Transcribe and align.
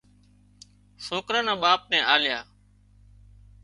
سوڪرا 1.05 1.41
نا 1.47 1.53
ٻاپ 1.61 1.81
نين 1.91 2.03
آليا 2.13 2.39